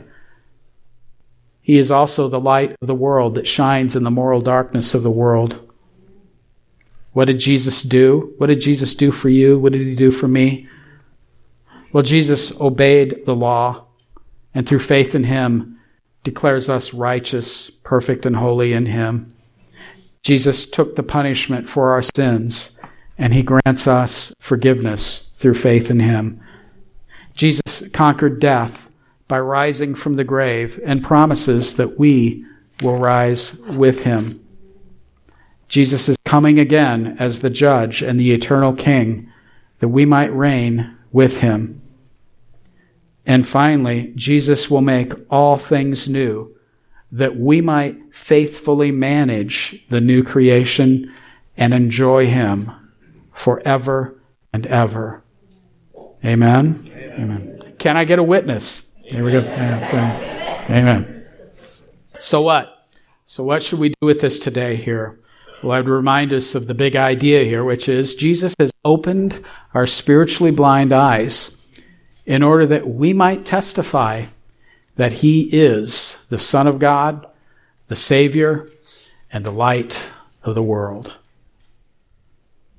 [1.63, 5.03] He is also the light of the world that shines in the moral darkness of
[5.03, 5.69] the world.
[7.13, 8.35] What did Jesus do?
[8.39, 9.59] What did Jesus do for you?
[9.59, 10.69] What did he do for me?
[11.93, 13.87] Well, Jesus obeyed the law
[14.55, 15.79] and through faith in him
[16.25, 19.33] declares us righteous, perfect, and holy in him.
[20.23, 22.79] Jesus took the punishment for our sins
[23.19, 26.41] and he grants us forgiveness through faith in him.
[27.35, 28.91] Jesus conquered death
[29.29, 32.45] by rising from the grave and promises that we
[32.83, 34.43] will rise with him.
[35.69, 39.31] Jesus is coming again as the judge and the eternal king
[39.81, 41.81] that we might reign with him.
[43.25, 46.55] And finally, Jesus will make all things new
[47.11, 51.11] that we might faithfully manage the new creation
[51.57, 52.71] and enjoy him
[53.33, 54.21] forever
[54.53, 55.25] and ever.
[56.23, 56.87] Amen.
[56.93, 57.13] Amen.
[57.19, 57.75] Amen.
[57.79, 58.93] Can I get a witness?
[59.03, 59.39] Here we go.
[59.39, 61.27] Amen.
[62.19, 62.89] So what?
[63.25, 65.19] So what should we do with this today here?
[65.63, 69.43] Well, I'd remind us of the big idea here, which is Jesus has opened
[69.77, 71.63] our spiritually blind eyes
[72.25, 74.25] in order that we might testify
[74.95, 77.27] that he is the Son of God,
[77.89, 78.71] the Savior,
[79.31, 81.13] and the light of the world.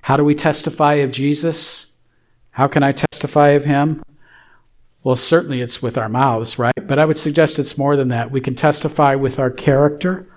[0.01, 1.95] How do we testify of Jesus?
[2.49, 4.01] How can I testify of him?
[5.03, 6.87] Well, certainly it's with our mouths, right?
[6.87, 8.31] But I would suggest it's more than that.
[8.31, 10.27] We can testify with our character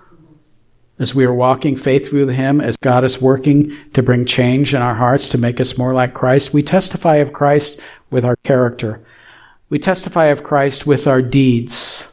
[1.01, 4.83] as we are walking faithfully with Him, as God is working to bring change in
[4.83, 6.53] our hearts to make us more like Christ.
[6.53, 7.79] We testify of Christ
[8.11, 9.03] with our character.
[9.69, 12.07] We testify of Christ with our deeds.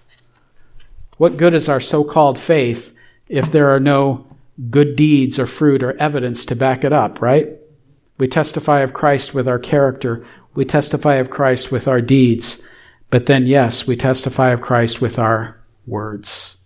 [1.19, 2.95] What good is our so called faith
[3.29, 4.27] if there are no
[4.71, 7.47] good deeds or fruit or evidence to back it up, right?
[8.17, 10.25] We testify of Christ with our character.
[10.55, 12.63] We testify of Christ with our deeds.
[13.11, 16.58] But then, yes, we testify of Christ with our words.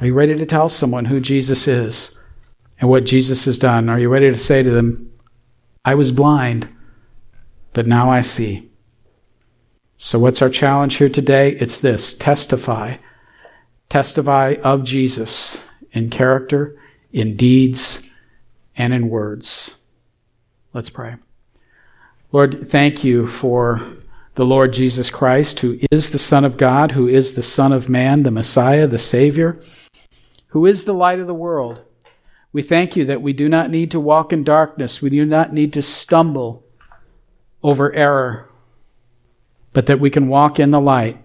[0.00, 2.18] Are you ready to tell someone who Jesus is
[2.80, 3.90] and what Jesus has done?
[3.90, 5.12] Are you ready to say to them,
[5.84, 6.74] I was blind,
[7.74, 8.70] but now I see?
[9.98, 11.50] So, what's our challenge here today?
[11.50, 12.96] It's this testify.
[13.90, 16.80] Testify of Jesus in character,
[17.12, 18.08] in deeds,
[18.76, 19.76] and in words.
[20.72, 21.16] Let's pray.
[22.32, 23.82] Lord, thank you for
[24.36, 27.90] the Lord Jesus Christ, who is the Son of God, who is the Son of
[27.90, 29.60] Man, the Messiah, the Savior
[30.50, 31.80] who is the light of the world.
[32.52, 35.00] We thank you that we do not need to walk in darkness.
[35.00, 36.64] We do not need to stumble
[37.62, 38.48] over error,
[39.72, 41.18] but that we can walk in the light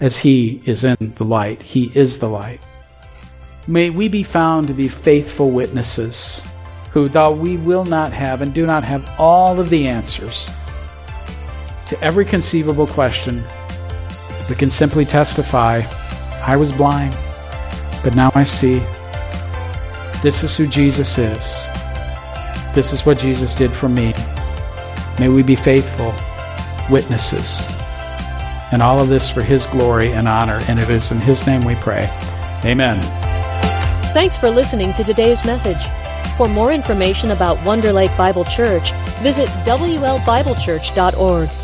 [0.00, 1.62] as He is in the light.
[1.62, 2.60] He is the light.
[3.66, 6.42] May we be found to be faithful witnesses
[6.92, 10.50] who, though we will not have and do not have all of the answers
[11.88, 13.44] to every conceivable question,
[14.48, 15.82] we can simply testify
[16.44, 17.14] I was blind
[18.02, 18.80] but now I see
[20.22, 21.66] this is who Jesus is.
[22.74, 24.14] This is what Jesus did for me.
[25.18, 26.14] May we be faithful
[26.90, 27.66] witnesses.
[28.72, 30.60] And all of this for His glory and honor.
[30.68, 32.08] And it is in His name we pray.
[32.64, 33.00] Amen.
[34.12, 35.82] Thanks for listening to today's message.
[36.36, 41.61] For more information about Wonder Lake Bible Church, visit WLBibleChurch.org.